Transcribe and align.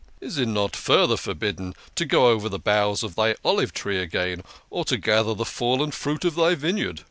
1 0.17 0.27
Is 0.29 0.37
it 0.39 0.47
not 0.47 0.75
further 0.75 1.15
forbidden 1.15 1.75
to 1.93 2.05
go 2.05 2.25
over 2.29 2.49
the 2.49 2.57
boughs 2.57 3.03
of 3.03 3.13
thy 3.13 3.35
olive 3.45 3.71
tree 3.71 3.99
again, 3.99 4.41
or 4.71 4.83
to 4.83 4.97
gather 4.97 5.35
the 5.35 5.45
fallen 5.45 5.91
fruit 5.91 6.25
of 6.25 6.33
thy 6.33 6.55
vineyard? 6.55 6.99